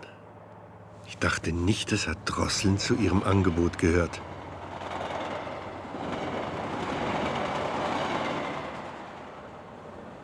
[1.06, 4.20] Ich dachte nicht, dass Erdrosseln zu Ihrem Angebot gehört.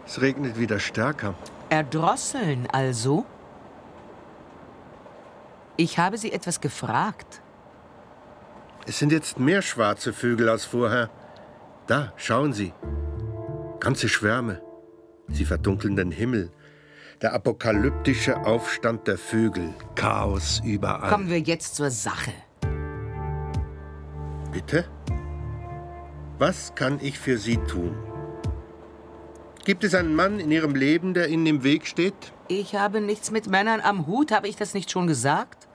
[0.06, 1.34] Es regnet wieder stärker.
[1.68, 3.24] Erdrosseln also?
[5.76, 7.42] Ich habe Sie etwas gefragt.
[8.86, 11.10] Es sind jetzt mehr schwarze Vögel als vorher.
[11.86, 12.72] Da, schauen Sie.
[13.80, 14.62] Ganze Schwärme.
[15.28, 16.50] Sie verdunkeln den Himmel.
[17.20, 19.74] Der apokalyptische Aufstand der Vögel.
[19.94, 21.10] Chaos überall.
[21.10, 22.32] Kommen wir jetzt zur Sache.
[24.52, 24.84] Bitte?
[26.38, 27.96] Was kann ich für Sie tun?
[29.66, 32.14] Gibt es einen Mann in Ihrem Leben, der Ihnen im Weg steht?
[32.46, 35.66] Ich habe nichts mit Männern am Hut, habe ich das nicht schon gesagt?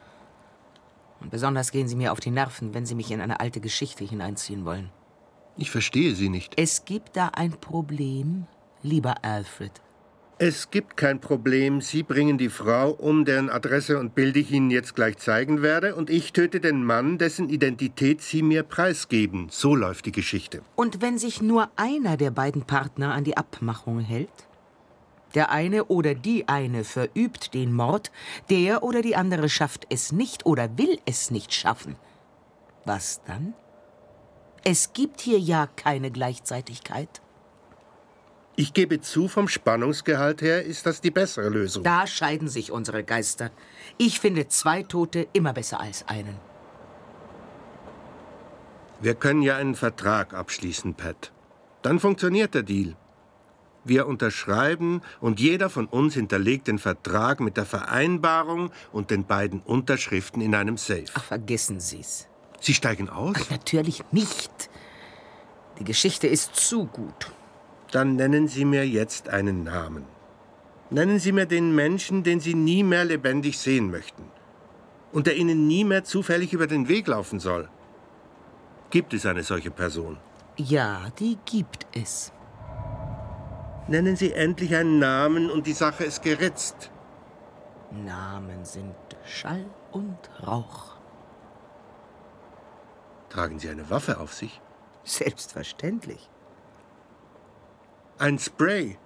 [1.19, 4.05] Und besonders gehen Sie mir auf die Nerven, wenn Sie mich in eine alte Geschichte
[4.05, 4.91] hineinziehen wollen.
[5.57, 6.53] Ich verstehe Sie nicht.
[6.55, 8.47] Es gibt da ein Problem,
[8.81, 9.73] lieber Alfred.
[10.43, 11.81] Es gibt kein Problem.
[11.81, 15.93] Sie bringen die Frau um, deren Adresse und Bild ich Ihnen jetzt gleich zeigen werde,
[15.93, 19.49] und ich töte den Mann, dessen Identität Sie mir preisgeben.
[19.51, 20.63] So läuft die Geschichte.
[20.75, 24.31] Und wenn sich nur einer der beiden Partner an die Abmachung hält?
[25.35, 28.11] Der eine oder die eine verübt den Mord,
[28.49, 31.97] der oder die andere schafft es nicht oder will es nicht schaffen.
[32.83, 33.53] Was dann?
[34.63, 37.21] Es gibt hier ja keine Gleichzeitigkeit.
[38.61, 41.83] Ich gebe zu, vom Spannungsgehalt her ist das die bessere Lösung.
[41.83, 43.49] Da scheiden sich unsere Geister.
[43.97, 46.37] Ich finde zwei Tote immer besser als einen.
[49.01, 51.31] Wir können ja einen Vertrag abschließen, Pat.
[51.81, 52.95] Dann funktioniert der Deal.
[53.83, 59.61] Wir unterschreiben und jeder von uns hinterlegt den Vertrag mit der Vereinbarung und den beiden
[59.61, 61.05] Unterschriften in einem Safe.
[61.15, 62.27] Ach, vergessen Sie's.
[62.59, 63.37] Sie steigen aus?
[63.39, 64.69] Ach, natürlich nicht.
[65.79, 67.31] Die Geschichte ist zu gut.
[67.91, 70.05] Dann nennen Sie mir jetzt einen Namen.
[70.89, 74.23] Nennen Sie mir den Menschen, den Sie nie mehr lebendig sehen möchten
[75.11, 77.69] und der Ihnen nie mehr zufällig über den Weg laufen soll.
[78.89, 80.17] Gibt es eine solche Person?
[80.57, 82.31] Ja, die gibt es.
[83.87, 86.91] Nennen Sie endlich einen Namen und die Sache ist geritzt.
[87.91, 90.95] Namen sind Schall und Rauch.
[93.29, 94.61] Tragen Sie eine Waffe auf sich?
[95.03, 96.29] Selbstverständlich.
[98.21, 98.99] Ein Spray.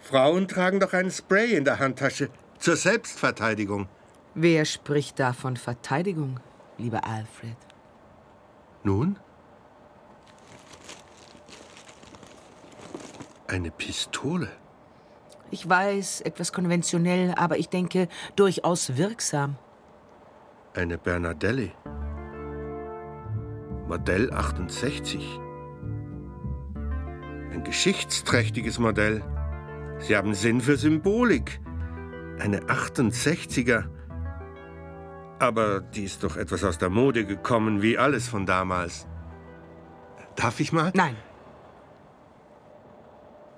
[0.00, 3.88] Frauen tragen doch ein Spray in der Handtasche zur Selbstverteidigung.
[4.34, 6.40] Wer spricht da von Verteidigung,
[6.76, 7.56] lieber Alfred?
[8.82, 9.20] Nun?
[13.46, 14.48] Eine Pistole.
[15.52, 19.58] Ich weiß, etwas konventionell, aber ich denke durchaus wirksam.
[20.74, 21.70] Eine Bernardelli.
[23.86, 25.38] Modell 68.
[27.60, 29.22] Ein geschichtsträchtiges Modell.
[29.98, 31.60] Sie haben Sinn für Symbolik.
[32.38, 33.84] Eine 68er.
[35.38, 39.06] Aber die ist doch etwas aus der Mode gekommen, wie alles von damals.
[40.36, 40.90] Darf ich mal?
[40.94, 41.16] Nein,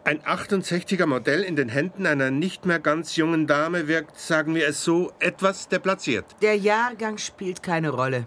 [0.03, 4.67] Ein 68er Modell in den Händen einer nicht mehr ganz jungen Dame wirkt, sagen wir
[4.67, 6.25] es so, etwas deplatziert.
[6.43, 8.27] der Jahrgang spielt keine Rolle.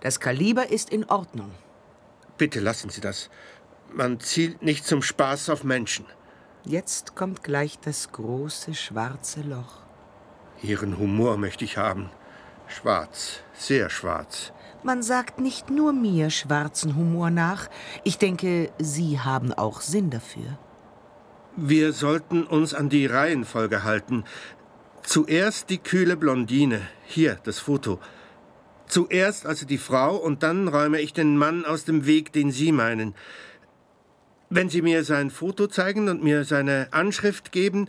[0.00, 1.52] Das Kaliber ist in Ordnung.
[2.36, 3.30] Bitte lassen Sie das.
[3.94, 6.06] Man zielt nicht zum Spaß auf Menschen.
[6.64, 9.82] Jetzt kommt gleich das große schwarze Loch.
[10.62, 12.08] Ihren Humor möchte ich haben.
[12.68, 14.52] Schwarz, sehr schwarz.
[14.82, 17.68] Man sagt nicht nur mir schwarzen Humor nach.
[18.02, 20.58] Ich denke, Sie haben auch Sinn dafür.
[21.54, 24.24] Wir sollten uns an die Reihenfolge halten.
[25.02, 26.80] Zuerst die kühle Blondine.
[27.04, 27.98] Hier, das Foto.
[28.86, 32.72] Zuerst also die Frau und dann räume ich den Mann aus dem Weg, den Sie
[32.72, 33.14] meinen.
[34.54, 37.88] Wenn Sie mir sein Foto zeigen und mir seine Anschrift geben,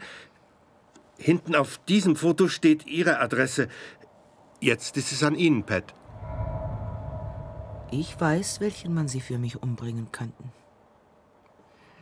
[1.17, 3.67] hinten auf diesem Foto steht Ihre Adresse.
[4.61, 5.93] Jetzt ist es an Ihnen, Pat.
[7.91, 10.53] Ich weiß, welchen man Sie für mich umbringen könnten.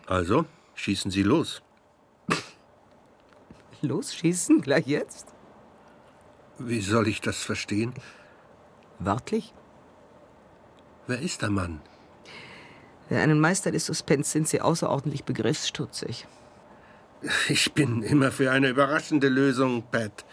[0.05, 0.45] Also,
[0.75, 1.63] schießen Sie los.
[3.81, 5.33] Losschießen, gleich jetzt?
[6.59, 7.95] Wie soll ich das verstehen?
[8.99, 9.55] Wörtlich?
[11.07, 11.81] Wer ist der Mann?
[13.11, 16.27] Für einen Meister des Suspens sind Sie außerordentlich begriffsstutzig.
[17.49, 20.23] Ich bin immer für eine überraschende Lösung, Pat.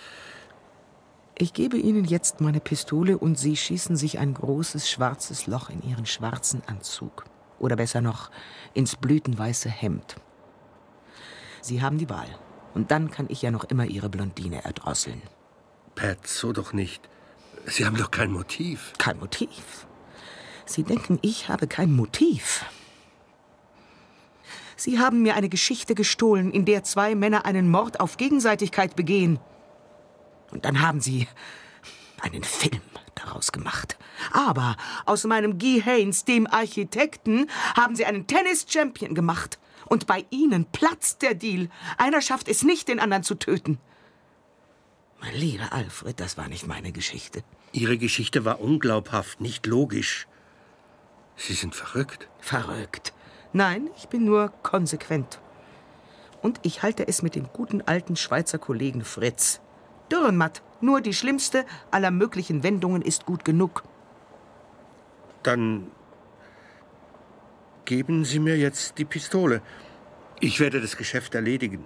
[1.36, 5.82] Ich gebe Ihnen jetzt meine Pistole und Sie schießen sich ein großes schwarzes Loch in
[5.82, 7.24] Ihren schwarzen Anzug.
[7.58, 8.30] Oder besser noch,
[8.74, 10.14] ins blütenweiße Hemd.
[11.60, 12.28] Sie haben die Wahl.
[12.74, 15.20] Und dann kann ich ja noch immer Ihre Blondine erdrosseln.
[15.96, 17.08] Pat, so doch nicht.
[17.66, 18.92] Sie haben doch kein Motiv.
[18.98, 19.87] Kein Motiv.
[20.68, 22.66] Sie denken, ich habe kein Motiv.
[24.76, 29.40] Sie haben mir eine Geschichte gestohlen, in der zwei Männer einen Mord auf Gegenseitigkeit begehen.
[30.50, 31.26] Und dann haben Sie
[32.20, 32.82] einen Film
[33.14, 33.96] daraus gemacht.
[34.30, 34.76] Aber
[35.06, 39.58] aus meinem Guy Haynes, dem Architekten, haben Sie einen Tennis-Champion gemacht.
[39.86, 41.70] Und bei Ihnen platzt der Deal.
[41.96, 43.78] Einer schafft es nicht, den anderen zu töten.
[45.20, 47.42] Mein lieber Alfred, das war nicht meine Geschichte.
[47.72, 50.26] Ihre Geschichte war unglaubhaft, nicht logisch.
[51.38, 52.28] Sie sind verrückt.
[52.40, 53.14] Verrückt.
[53.52, 55.40] Nein, ich bin nur konsequent.
[56.42, 59.60] Und ich halte es mit dem guten alten Schweizer Kollegen Fritz.
[60.10, 63.84] Dürrenmatt, nur die schlimmste aller möglichen Wendungen ist gut genug.
[65.42, 65.90] Dann
[67.84, 69.62] geben Sie mir jetzt die Pistole.
[70.40, 71.84] Ich werde das Geschäft erledigen.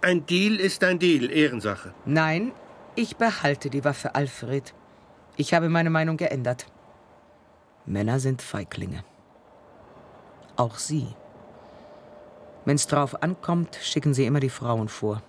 [0.00, 1.94] Ein Deal ist ein Deal, Ehrensache.
[2.06, 2.52] Nein,
[2.96, 4.74] ich behalte die Waffe, Alfred.
[5.36, 6.66] Ich habe meine Meinung geändert.
[7.90, 9.04] Männer sind Feiglinge.
[10.56, 11.08] Auch Sie.
[12.64, 15.22] Wenn's drauf ankommt, schicken Sie immer die Frauen vor.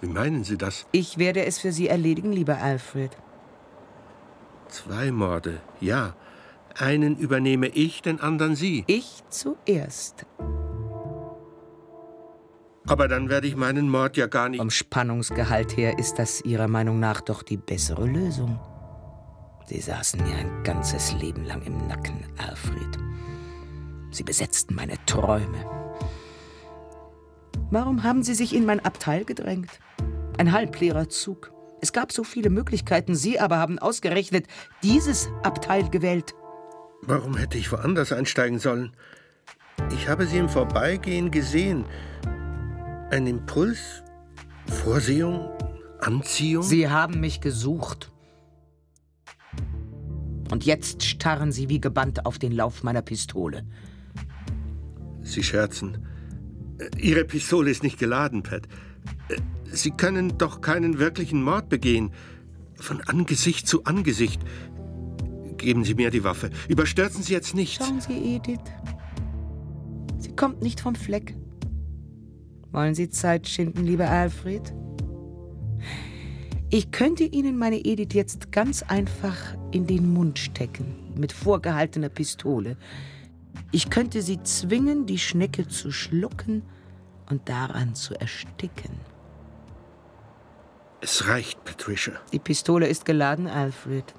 [0.00, 0.86] Wie meinen Sie das?
[0.90, 3.16] Ich werde es für Sie erledigen, lieber Alfred.
[4.68, 6.14] Zwei Morde, ja.
[6.76, 8.84] Einen übernehme ich, den anderen Sie.
[8.86, 10.26] Ich zuerst.
[12.86, 14.58] Aber dann werde ich meinen Mord ja gar nicht.
[14.58, 18.58] Vom Spannungsgehalt her ist das Ihrer Meinung nach doch die bessere Lösung.
[19.66, 22.98] Sie saßen mir ein ganzes Leben lang im Nacken, Alfred.
[24.10, 25.64] Sie besetzten meine Träume.
[27.70, 29.70] Warum haben Sie sich in mein Abteil gedrängt?
[30.38, 31.52] Ein halbleerer Zug.
[31.80, 34.46] Es gab so viele Möglichkeiten, Sie aber haben ausgerechnet
[34.82, 36.34] dieses Abteil gewählt.
[37.02, 38.94] Warum hätte ich woanders einsteigen sollen?
[39.90, 41.86] Ich habe sie im Vorbeigehen gesehen.
[43.10, 44.04] Ein Impuls?
[44.66, 45.50] Vorsehung?
[46.00, 46.62] Anziehung?
[46.62, 48.11] Sie haben mich gesucht.
[50.52, 53.64] Und jetzt starren Sie wie gebannt auf den Lauf meiner Pistole.
[55.22, 56.06] Sie scherzen.
[56.76, 58.66] Äh, Ihre Pistole ist nicht geladen, Pat.
[59.30, 59.36] Äh,
[59.72, 62.12] Sie können doch keinen wirklichen Mord begehen.
[62.74, 64.42] Von Angesicht zu Angesicht.
[65.56, 66.50] Geben Sie mir die Waffe.
[66.68, 67.82] Überstürzen Sie jetzt nicht.
[67.82, 68.60] Schauen Sie, Edith.
[70.18, 71.34] Sie kommt nicht vom Fleck.
[72.72, 74.74] Wollen Sie Zeit schinden, lieber Alfred?
[76.74, 79.36] Ich könnte Ihnen meine Edith jetzt ganz einfach
[79.72, 82.78] in den Mund stecken, mit vorgehaltener Pistole.
[83.72, 86.62] Ich könnte sie zwingen, die Schnecke zu schlucken
[87.28, 88.98] und daran zu ersticken.
[91.02, 92.14] Es reicht, Patricia.
[92.32, 94.14] Die Pistole ist geladen, Alfred.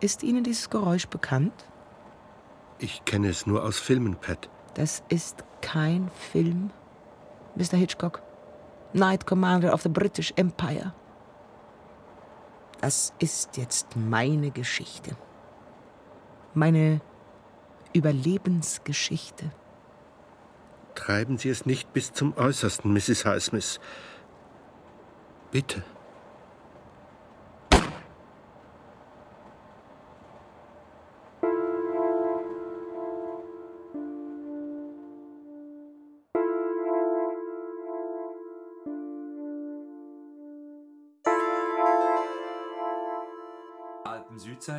[0.00, 1.52] Ist Ihnen dieses Geräusch bekannt?
[2.80, 4.50] Ich kenne es nur aus Filmen, Pat.
[4.74, 6.70] Das ist kein Film,
[7.54, 7.76] Mr.
[7.76, 8.25] Hitchcock.
[8.92, 10.92] Knight Commander of the British Empire.
[12.80, 15.16] Das ist jetzt meine Geschichte.
[16.54, 17.00] Meine
[17.92, 19.50] Überlebensgeschichte.
[20.94, 23.24] Treiben Sie es nicht bis zum Äußersten, Mrs.
[23.24, 23.80] Highsmith.
[25.50, 25.82] Bitte.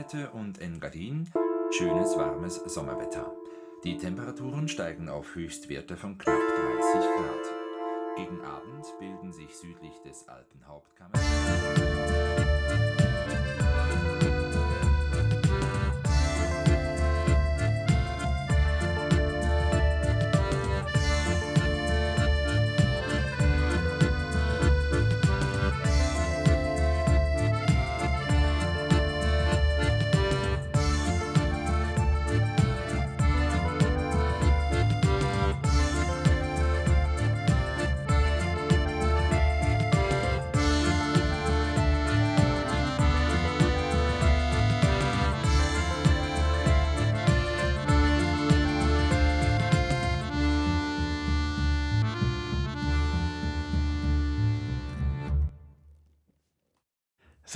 [0.07, 1.29] Alpen-Südseite und Engadin
[1.71, 3.35] schönes warmes Sommerwetter.
[3.83, 8.15] Die Temperaturen steigen auf Höchstwerte von knapp 30 Grad.
[8.15, 11.96] Gegen Abend bilden sich südlich des Alpenhauptkammers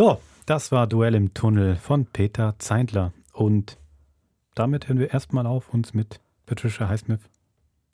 [0.01, 3.13] So, das war Duell im Tunnel von Peter Zeindler.
[3.33, 3.77] Und
[4.55, 7.19] damit hören wir erstmal auf, uns mit Patricia Highsmith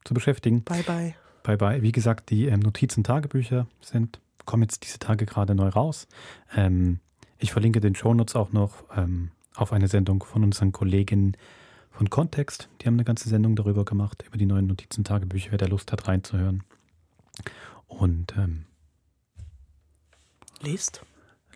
[0.06, 0.64] zu beschäftigen.
[0.64, 1.16] Bye, bye.
[1.44, 1.82] Bye, bye.
[1.82, 6.08] Wie gesagt, die ähm, Notizen, Tagebücher sind, kommen jetzt diese Tage gerade neu raus.
[6.56, 7.02] Ähm,
[7.40, 11.36] ich verlinke den Shownotes auch noch ähm, auf eine Sendung von unseren Kolleginnen
[11.92, 12.70] von Kontext.
[12.80, 15.92] Die haben eine ganze Sendung darüber gemacht, über die neuen Notizen, Tagebücher, wer da Lust
[15.92, 16.64] hat, reinzuhören.
[17.86, 18.64] Und ähm,
[20.62, 21.02] Lest.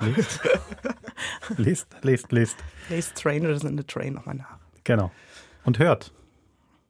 [0.08, 0.40] lest,
[1.58, 2.58] lest, lest, lest.
[2.90, 4.58] Lest Strangers in the Train nochmal nach.
[4.84, 5.12] Genau.
[5.64, 6.12] Und hört.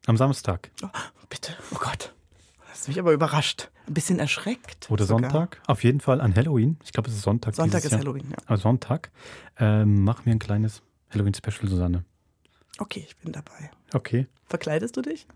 [0.08, 0.88] Am Samstag Oh,
[1.30, 1.54] bitte.
[1.72, 2.14] Oh Gott.
[2.62, 3.70] Das hast mich aber überrascht.
[3.88, 4.90] Ein bisschen erschreckt.
[4.90, 5.30] oder sogar.
[5.32, 5.62] Sonntag.
[5.68, 6.78] Auf jeden Fall an Halloween.
[6.84, 7.54] Ich glaube, es ist Sonntag.
[7.56, 8.00] Sonntag ist Jahr.
[8.02, 8.38] Halloween, ja.
[8.46, 9.12] Aber Sonntag
[9.60, 10.82] ähm, machen wir ein kleines
[11.12, 12.06] Halloween-Special, Susanne.
[12.80, 13.70] Okay, ich bin dabei.
[13.94, 14.28] Okay.
[14.48, 15.28] Verkleidest du dich?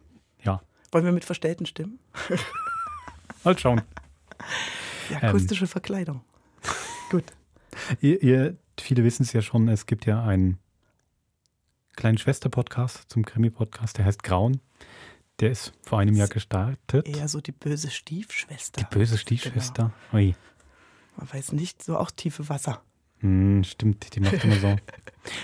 [0.43, 0.61] Ja.
[0.91, 1.99] Wollen wir mit verstellten Stimmen?
[3.43, 3.81] Mal schauen.
[5.11, 5.17] Ähm.
[5.21, 6.21] akustische Verkleidung.
[7.11, 7.25] Gut.
[8.01, 10.57] Ihr, ihr viele wissen es ja schon, es gibt ja einen
[11.95, 14.61] kleinen Schwester-Podcast zum Krimi-Podcast, der heißt Grauen.
[15.39, 17.07] Der ist vor einem Jahr gestartet.
[17.07, 18.81] Eher so die böse Stiefschwester.
[18.81, 19.91] Die böse Stiefschwester.
[20.13, 20.35] Ui.
[21.17, 22.81] Man weiß nicht, so auch tiefe Wasser.
[23.19, 24.75] Hm, stimmt, die macht immer so.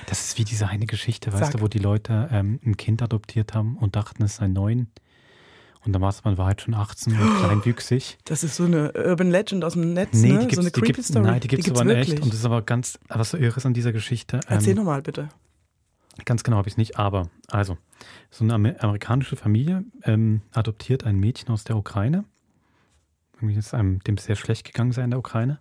[0.05, 1.51] Das ist wie diese eine Geschichte, weißt Sag.
[1.53, 4.91] du, wo die Leute ähm, ein Kind adoptiert haben und dachten, es sei neun.
[5.85, 8.17] Und dann war es, man war halt schon 18 und kleinwüchsig.
[8.25, 10.39] Das ist so eine Urban Legend aus dem Netz, Nee, ne?
[10.39, 11.25] die gibt's, so eine die Creepy Story.
[11.25, 12.09] nein, die gibt es aber wirklich.
[12.13, 12.21] echt.
[12.21, 14.39] Und das ist aber ganz, was so irre ist an dieser Geschichte.
[14.47, 15.29] Erzähl ähm, nochmal bitte.
[16.25, 17.77] Ganz genau habe ich es nicht, aber also,
[18.29, 22.25] so eine Amer amerikanische Familie ähm, adoptiert ein Mädchen aus der Ukraine.
[23.35, 25.59] Irgendwie ist einem dem sehr schlecht gegangen sei in der Ukraine.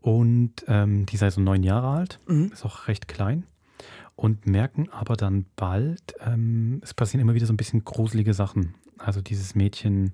[0.00, 2.50] Und ähm, die sei so neun Jahre alt, Mhm.
[2.52, 3.44] ist auch recht klein.
[4.16, 8.74] Und merken aber dann bald, ähm, es passieren immer wieder so ein bisschen gruselige Sachen.
[8.98, 10.12] Also dieses Mädchen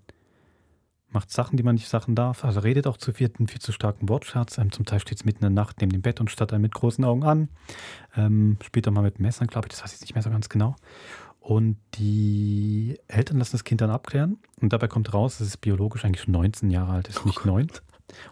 [1.12, 2.44] macht Sachen, die man nicht Sachen darf.
[2.44, 4.58] Also redet auch zu viel, einen viel zu starken Wortschatz.
[4.58, 6.60] Ähm, zum Teil steht es mitten in der Nacht neben dem Bett und starrt dann
[6.62, 7.48] mit großen Augen an.
[8.16, 10.76] Ähm, später mal mit Messern, glaube ich, das weiß ich nicht mehr so ganz genau.
[11.40, 16.04] Und die Eltern lassen das Kind dann abklären und dabei kommt raus, dass es biologisch
[16.04, 17.68] eigentlich schon 19 Jahre alt ist, nicht neun.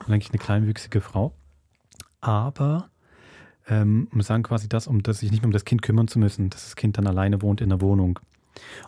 [0.07, 1.33] Und eigentlich eine kleinwüchsige Frau.
[2.21, 2.91] Aber
[3.69, 6.51] ähm, sagen quasi das, um das, sich nicht mehr um das Kind kümmern zu müssen,
[6.51, 8.19] dass das Kind dann alleine wohnt in der Wohnung.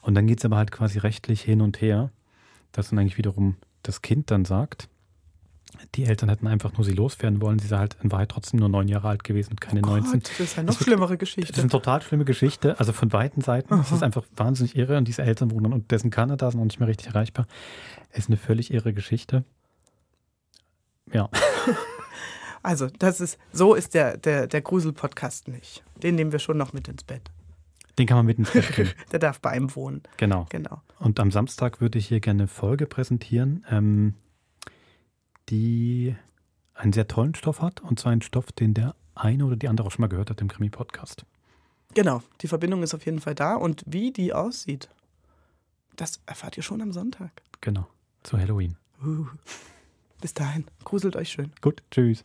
[0.02, 2.10] Und dann geht es aber halt quasi rechtlich hin und her,
[2.72, 4.88] dass dann eigentlich wiederum das Kind dann sagt,
[5.94, 7.58] die Eltern hätten einfach nur sie loswerden wollen.
[7.60, 10.12] Sie sei halt in Wahrheit trotzdem nur neun Jahre alt gewesen und keine Oh 19.
[10.20, 11.52] Gott, das ist eine noch Das schlimmere Das Geschichte.
[11.52, 12.78] ist eine total schlimme Geschichte.
[12.78, 13.74] Also von beiden Seiten.
[13.80, 14.98] Es ist einfach wahnsinnig irre.
[14.98, 17.46] Und diese Eltern wohnen und dessen Kanada sind noch nicht mehr richtig erreichbar.
[18.10, 19.44] Es ist eine völlig irre Geschichte.
[21.12, 21.28] Ja,
[22.62, 25.82] Also, das ist, so ist der, der, der Grusel-Podcast nicht.
[26.02, 27.22] Den nehmen wir schon noch mit ins Bett.
[27.98, 28.96] Den kann man mit ins Bett.
[29.12, 30.02] Der darf bei einem wohnen.
[30.16, 30.46] Genau.
[30.48, 30.82] Genau.
[30.98, 34.14] Und am Samstag würde ich hier gerne eine Folge präsentieren, ähm,
[35.48, 36.14] die
[36.74, 37.80] einen sehr tollen Stoff hat.
[37.80, 40.40] Und zwar einen Stoff, den der eine oder die andere auch schon mal gehört hat
[40.40, 41.24] im Krimi-Podcast.
[41.94, 42.22] Genau.
[42.40, 43.54] Die Verbindung ist auf jeden Fall da.
[43.54, 44.88] Und wie die aussieht,
[45.96, 47.30] das erfahrt ihr schon am Sonntag.
[47.60, 47.86] Genau.
[48.22, 48.76] Zu Halloween.
[49.04, 49.26] Uh.
[50.20, 50.66] Bis dahin.
[50.84, 51.52] Gruselt euch schön.
[51.60, 52.24] Gut, tschüss.